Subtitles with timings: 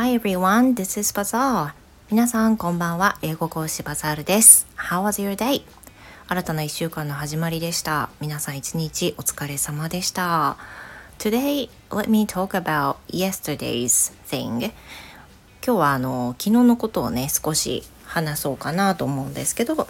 [0.00, 1.72] Hi everyone, this is Bazaar.
[2.08, 3.18] 皆さんこんばんは。
[3.20, 4.68] 英語講師バザールです。
[4.76, 5.64] How was your day?
[6.28, 8.08] 新たな一週間の始まりでした。
[8.20, 10.56] 皆さん一日お疲れ様でした。
[11.18, 14.70] Today, let me talk about yesterday's thing.
[15.66, 19.88] 今日はあの昨日のことをね少し話そうかなと思うんですけど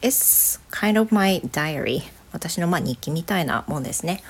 [0.00, 2.00] It's kind of my diary
[2.32, 4.22] 私のまあ日記みたいなもんですね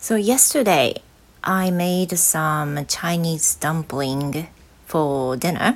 [0.00, 1.02] So yesterday
[1.42, 4.48] I made some Chinese dumpling
[4.90, 5.70] for dinner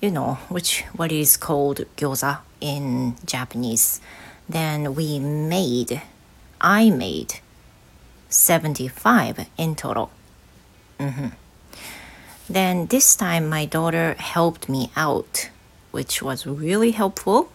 [0.00, 4.00] you know which what is called gyoza in Japanese
[4.48, 6.02] then we made
[6.60, 7.32] I made
[8.28, 10.10] 75 in total
[10.98, 11.28] mm-hmm.
[12.48, 15.50] then this time my daughter helped me out
[15.90, 17.50] which was really helpful.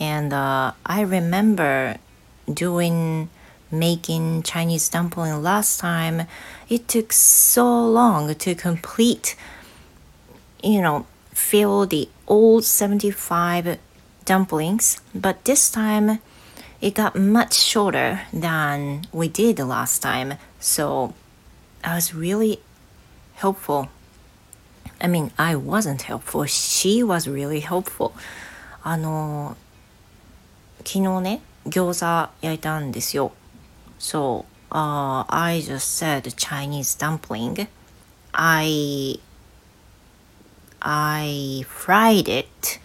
[0.00, 1.96] And uh, I remember
[2.52, 3.30] doing
[3.71, 6.27] making Chinese dumpling last time.
[6.69, 9.35] It took so long to complete,
[10.63, 13.77] you know, fill the old 75
[14.25, 16.19] dumplings, but this time
[16.79, 20.35] it got much shorter than we did last time.
[20.59, 21.13] So
[21.83, 22.59] I was really
[23.35, 23.89] helpful
[24.99, 26.45] I mean, I wasn't helpful.
[26.45, 28.13] She was really helpful.
[28.83, 29.55] あの、
[30.79, 33.31] 昨日ね、餃子焼いたんですよ。
[34.02, 37.68] So, uh, I just said Chinese dumpling.
[38.34, 39.14] I,
[40.82, 42.80] I fried it.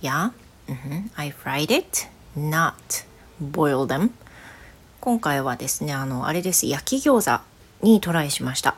[0.00, 0.30] Yeah?
[0.66, 1.08] Mm-hmm.
[1.18, 3.04] I fried it, not
[3.38, 4.14] boil them.
[5.02, 6.66] 今回はですね、あの、あれです。
[6.66, 7.44] 焼き餃子
[7.86, 8.76] にトライしました。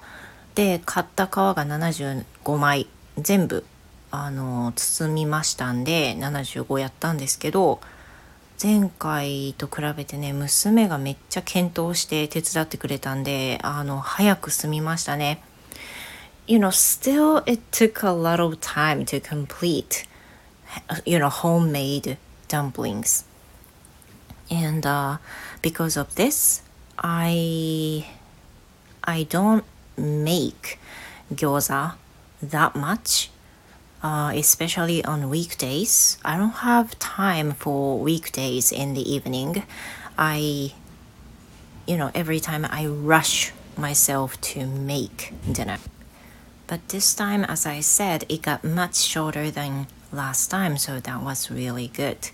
[0.57, 3.65] で買った皮が75枚全部
[4.11, 7.81] あの包みましたんで75やったんですけど
[8.63, 15.43] 前回と比べてね娘がめっちゃ検討して手伝ってくれたんであの早く済みましたね
[16.47, 20.07] You know still it took a lot of time to complete
[21.05, 23.25] you know homemade dumplings
[24.51, 25.19] and uh,
[25.63, 26.63] because of this
[26.97, 28.05] I
[29.03, 29.65] I don't
[29.97, 30.79] make
[31.35, 31.95] gyoza
[32.43, 33.31] that much,
[34.03, 36.19] uh, especially on weekdays.
[36.25, 39.63] I don't have time for weekdays in the evening.
[40.19, 40.73] I,
[41.87, 45.79] you know, every time I rush myself to make dinner.
[46.67, 51.23] But this time, as I said, it got much shorter than last time, so that
[51.23, 52.33] was really good.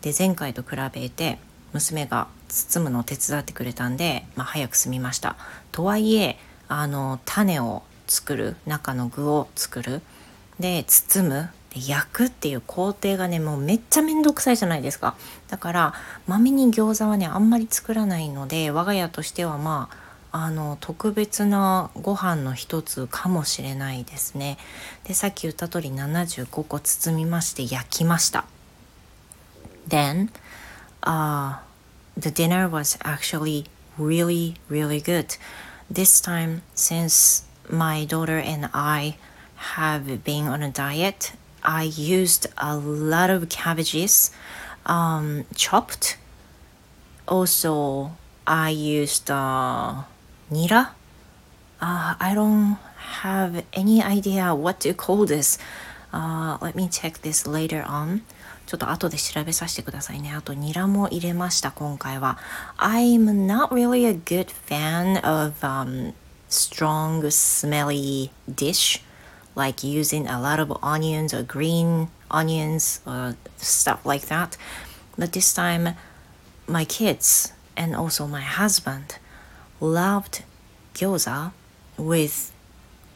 [0.00, 1.38] で前回と比べて
[1.74, 5.36] 娘が包むのを手伝ってくれたんで、まあ、早く済みました
[5.72, 6.38] とはいえ
[6.68, 10.00] あの種を作る中の具を作る
[10.60, 11.50] で包む。
[11.70, 15.14] で焼くっていう工程がねもうめっちゃめんどくさいじゃないですか。
[15.48, 15.94] だから
[16.26, 24.58] まめに餃子はねあんまり作らないので我が家としてはまああの特別なご飯の一つかもしれないですね。
[25.04, 28.44] でさっき言った通り75個包みまして焼きました。
[29.88, 30.28] Then、
[31.02, 31.58] uh,
[32.16, 33.66] the dinner was actually
[33.98, 35.36] really, really good.
[35.92, 39.16] This time, since my daughter and I
[39.59, 44.31] have been on a diet, I used a lot of cabbages
[44.85, 46.17] um, chopped.
[47.27, 48.11] Also,
[48.45, 50.03] I used uh,
[50.51, 50.89] nira.
[51.81, 52.77] Uh, I don't
[53.21, 55.57] have any idea what to call this.
[56.13, 58.21] Uh, let me check this later on.
[58.65, 60.33] ちょっと後で調べさせてくださいね。
[60.33, 62.39] あと、ニラも入れました、今回は。
[62.77, 66.13] I'm not really a good fan of、um,
[66.49, 69.03] strong, smelly dish,
[69.54, 74.56] like using a lot of onions or green onions or stuff like that.
[75.18, 75.96] But this time,
[76.66, 79.18] my kids and also my husband
[79.80, 80.44] loved
[80.94, 81.52] gyoza
[81.96, 82.52] with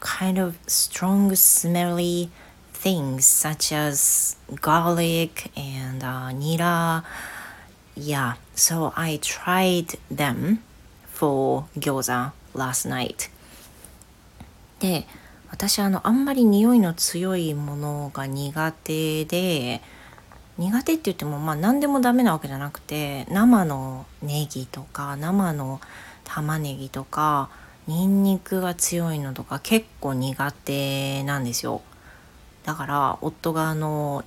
[0.00, 2.30] kind of strong, smelly
[2.72, 7.04] things such as garlic and uh, nira.
[7.96, 10.62] Yeah, so I tried them
[11.06, 13.30] for gyoza last night.
[14.80, 15.06] で、
[15.54, 19.80] 私あのあんまり匂いの強いものが苦手で
[20.58, 25.80] 苦手って言ってもまあ何でもダメなわけじゃなくて生のネギとか生の
[26.24, 27.50] 玉ねぎとか
[27.86, 31.82] ニンニクが強いのとか結構苦手なんですよ。
[32.64, 34.24] だから夫があの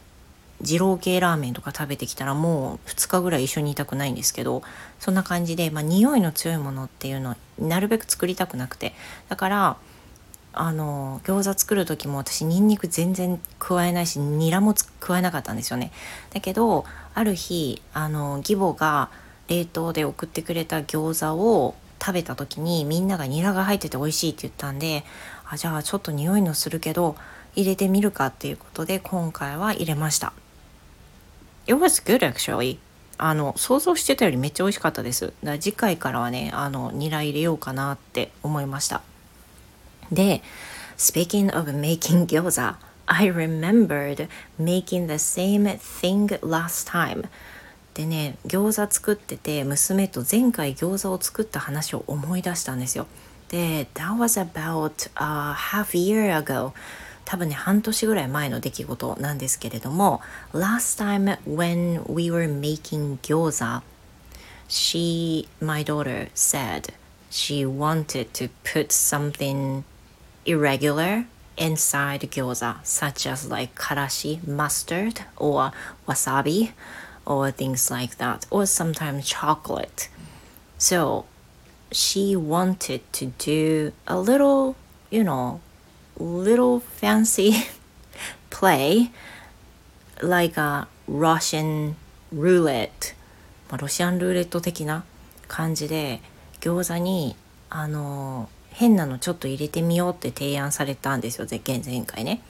[0.62, 4.64] 二郎系ラーメンとか食べてきたらもう2日ぐらい一緒にいたくないんですけど
[4.98, 8.94] そんな感じで、まあ、匂いの強いものっていうのをなるべく作りたくなくて
[9.28, 9.78] だから
[10.60, 15.92] あの餃子作る時も私ニンニク全然加えないしニラも加えなかったんですよね。
[16.34, 19.10] だけどある日あの義母が
[19.48, 25.04] 冷凍で送ってくれた餃子を食べた時にみんながニラが入ってて美味しいって言ったんで
[25.50, 27.16] あじゃあちょっと匂いのするけど
[27.56, 30.34] 入れてみるかっていうことで今回は入れました。
[31.66, 32.78] It was good actually.
[33.18, 35.26] あの想像してたよりめっちゃ美味しかったです。
[35.26, 39.02] だから次回からはねあのニラ入れようかなって思いました。
[40.12, 40.42] で
[40.98, 44.28] Speaking of making 餃子 I remembered
[44.60, 47.28] making the same thing last time
[47.94, 53.08] でね餃子作ってて娘と前回餃子を作った話を思い出したんですよ
[53.50, 56.74] で That was about a half year ago
[57.26, 60.22] 多分ね半年ぐらい前の出来事なんですけれども
[60.54, 63.84] Last time when we were making 餃子
[64.70, 66.94] she my daughter said
[67.30, 69.84] she wanted to put something
[70.47, 71.27] irregular
[71.57, 75.73] inside gyoza such as like karashi mustard or
[76.07, 76.73] wasabi
[77.27, 80.09] or things like that or sometimes chocolate
[80.79, 81.25] so
[81.91, 84.75] she wanted to do a little
[85.11, 85.61] you know
[86.19, 87.67] little fancy
[88.51, 89.11] play
[90.23, 91.97] like a Russian
[92.33, 93.15] roulette
[93.73, 95.03] まあ、ロシアンルーレット的な
[95.49, 96.21] 感じで
[96.61, 97.37] 餃子に
[97.71, 102.42] あの 変なのちょっと入れてみようって提案されたんですよ前前回ね。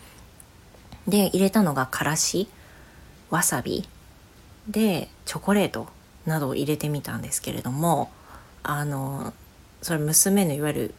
[1.08, 2.50] で入れたのがからし
[3.30, 3.88] わさび
[4.68, 5.88] でチョコレート
[6.26, 8.12] などを入れてみたんですけれども
[8.62, 9.34] あの
[9.82, 10.94] それ娘のいわゆる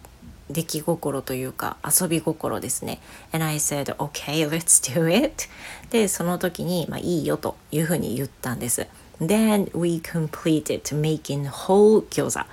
[0.49, 3.01] 出来心というか遊び心ですね。
[3.31, 5.47] And I said, okay, let's do it.
[5.91, 8.87] で、その時に、まあいいよというふうに言ったんです。
[9.21, 12.47] Then we completed making whole 餃子。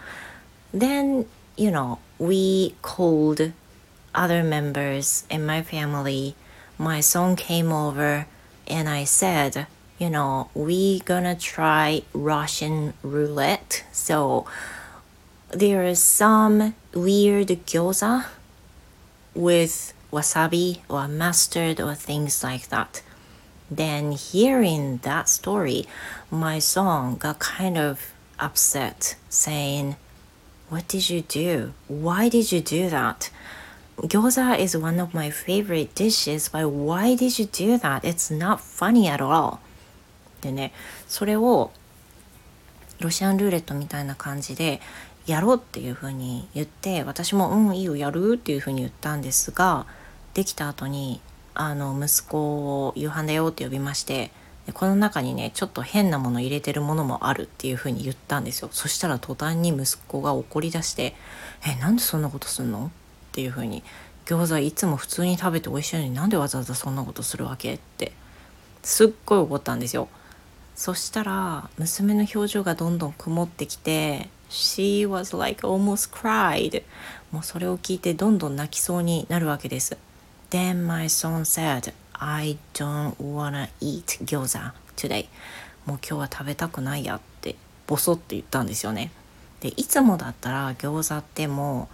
[0.78, 1.26] Then,
[1.56, 3.52] you know, we called
[4.14, 6.36] other members in my family.
[6.78, 8.28] My son came over
[8.68, 9.68] and I said,
[9.98, 13.84] you know, we gonna try Russian roulette.
[13.92, 14.46] So
[15.50, 18.26] there is some weird gyoza
[19.34, 23.02] with wasabi or mustard or things like that.
[23.70, 25.86] Then hearing that story,
[26.30, 29.96] my son got kind of upset, saying,
[30.70, 31.74] What did you do?
[31.88, 33.32] Why did you do that?
[33.98, 38.04] Gyoza is one of my favorite dishes, but why did you do that?
[38.04, 39.60] It's not funny at all.
[40.42, 40.74] でね、
[41.08, 41.72] それを
[43.00, 44.82] ロシアンルーレットみたいな感じで
[45.26, 49.86] やろうっていうふうに言って私も「うんいいよやる」っていうふうに言ったんですが
[50.34, 51.20] できた後に
[51.54, 54.32] あの息子を夕飯だよって呼びまして
[54.74, 58.70] この中にねちょっと変なもの入れてるものもあるっていうふうに言ったんですよ。
[58.72, 61.16] そしたら途端に息子が怒り出して
[61.66, 62.90] 「えなんでそんなことすんの?」っ
[63.32, 63.84] ていうふうに
[64.26, 68.12] 「餃子いつも普通に食べて美味しいのになんでわざわざそんなことするわけ?」って。
[68.84, 70.08] すっごい怒ったんですよ。
[70.76, 76.84] そしたら娘の表情がどんどん曇ってきて She was like almost cried
[77.32, 79.98] もうそれを聞いてどんどん泣きそうになるわけです
[80.52, 84.74] Then my son said I don't wanna eat 餃子。
[84.96, 85.28] Today
[85.86, 87.56] もう今日は食べたくないやって
[87.88, 89.12] ボソって言ったんですよね。
[89.60, 91.90] でいつもだったら餃子っても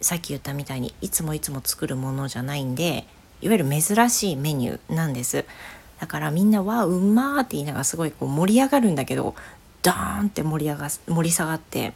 [0.00, 3.06] うさっき言ったみたいにいつもいつも作るものじゃないんで
[3.40, 5.44] いわゆる珍しいメニューなんです。
[6.00, 9.34] だからみんなはうまーって言いながらすごいこう盛り上がるんだけど
[9.82, 11.94] ドーンって盛り上が盛り下がって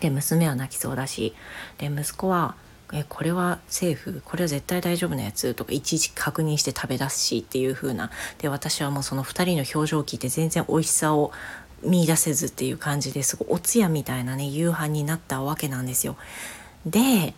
[0.00, 1.34] で娘は泣きそうだし
[1.78, 2.54] で息子は
[2.92, 11.32] えこれはセーフこれは絶対大丈夫なやつとかいちいち確認して食べ出すしっていう風なで私はもうその2人の表情を聞いて全然美味しさを
[11.82, 16.16] 見出せずっていう感じですごいお通夜みたいなね夕飯になったわけなんですよ。
[16.84, 17.34] で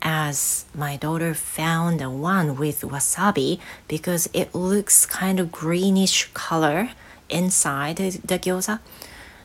[0.00, 6.90] as my daughter found the one with wasabi because it looks kind of greenish color
[7.28, 8.80] inside the gyoza.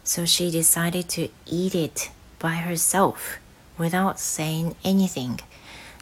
[0.03, 3.39] So she decided to eat it by herself
[3.77, 5.37] without saying anything.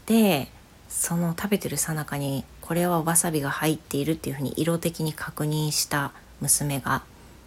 [0.05, 0.49] で、
[0.87, 7.03] その食べてるさなかにこれはわさびが入っているっていうふうに色的に確認した娘が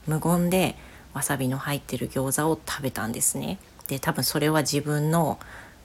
[0.06, 0.76] 無言で
[1.14, 3.58] わさびの入ってる餃子を食べたんですね。
[3.88, 5.38] で多分それは自分の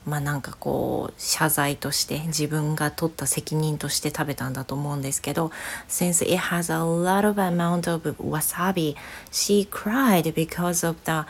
[0.04, 5.50] まあなんかこう謝罪として自分が取った責任として食べたんだと思うんですけど
[5.88, 8.94] Since it has a lot of amount of wasabi
[9.32, 11.26] she cried because of the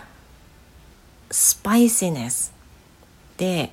[1.31, 2.54] spiciness
[3.37, 3.73] で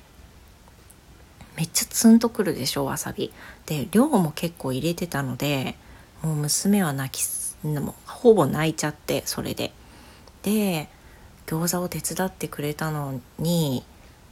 [1.56, 3.32] めっちゃツンとくるでしょわさび。
[3.66, 5.76] で量も結構入れてたので
[6.22, 9.72] もう娘は泣きもほぼ泣いちゃってそれで。
[10.42, 10.88] で
[11.46, 13.84] 餃子を手伝ってくれたのに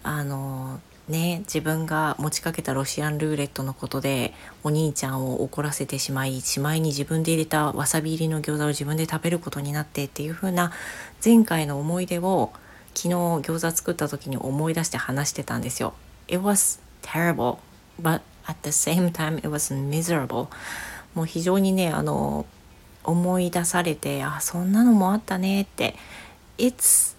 [0.03, 4.33] あのね自分が持ちかけたロシアンルーレットのことで
[4.65, 10.73] お兄ちゃんを怒らせてしまいしまいに自分で入れたわさび入りの餃子を自分で食べることになってっていう風な
[11.25, 12.53] 前回の思い出を
[12.94, 15.94] 昨日餃子作った時に思い出して話してたんですよ。
[16.28, 17.59] It was terrible
[18.00, 20.49] but at the same time it was miserable
[21.14, 22.47] もう非常にねあの
[23.04, 25.94] 思い出されてあそんなのもあったねって
[26.59, 27.16] It's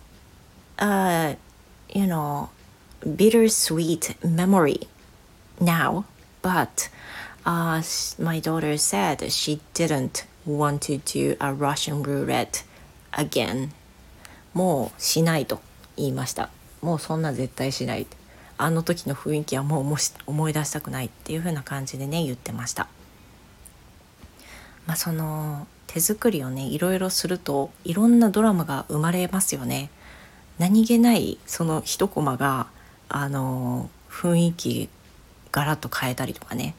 [0.77, 1.37] a
[1.89, 2.49] you know
[3.05, 4.87] bittersweet memory
[5.59, 6.05] now
[6.41, 6.89] but
[7.45, 7.81] uh,
[8.21, 12.63] my daughter said she didn't want to do a Russian roulette
[13.11, 13.71] again
[14.53, 15.61] もうしないと
[15.97, 16.49] 言いました。
[16.81, 18.07] もうそんな絶対しない。
[18.57, 22.87] あの時の雰囲気はもうもし思い出したくないっていう風な感じでね言ってました。
[24.85, 29.89] まあその手作りをねいろいろするといろんなドラマが生まれますよね。
[30.59, 32.67] 何気ないその一コマが
[33.09, 34.89] あの雰囲気
[35.51, 36.75] ガラッと変えたりとかね。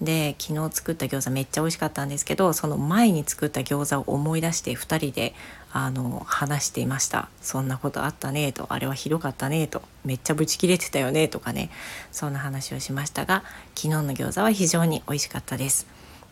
[0.00, 5.34] で昨日作った餃子めっちゃ美味しかったんですけどその前に作った餃子を思い出して2人で
[5.72, 7.28] あの話していました。
[7.40, 8.66] そんなことあったねと。
[8.70, 9.82] あれはひどかったねと。
[10.04, 11.70] めっちゃブチ切れてたよねとかね。
[12.12, 13.42] そんな話をしましたが
[13.74, 15.86] 昨日の餃子は非常に美味しかったです。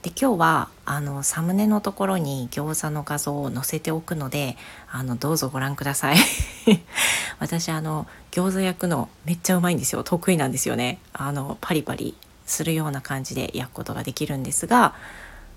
[0.05, 4.59] で今日はあのサムネのところに餃子の画像を載せておくので
[4.91, 6.19] あのどうぞご覧ください。
[7.41, 10.05] 私あの餃子焼くのめっちゃうまいんですよ。
[10.05, 10.99] 得意なんですよね。
[11.15, 14.95] あのパリパリするような感じで焼くことができるんですが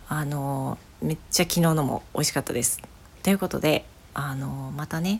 [0.07, 2.79] あのめっちゃ昨日のも美味しかったです。
[3.23, 5.19] ということであのまたね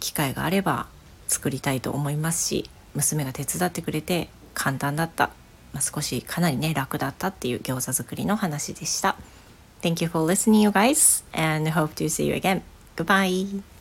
[0.00, 0.86] 機会があれば
[1.28, 5.30] 作りたいと思いますし娘が手伝ってくれて簡単だった。
[5.72, 9.16] まあ、少しかなりね楽だったっていう餃子作りの話でした。
[9.82, 12.62] Thank you for listening you guys and hope to see you again.
[12.96, 13.75] Goodbye!